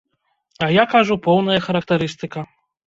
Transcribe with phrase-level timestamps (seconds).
[0.67, 2.49] А я кажу, поўная характарыстыка.